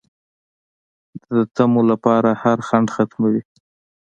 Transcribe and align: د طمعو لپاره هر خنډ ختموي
د 1.29 1.31
طمعو 1.55 1.81
لپاره 1.91 2.29
هر 2.43 2.57
خنډ 2.67 2.87
ختموي 2.95 3.41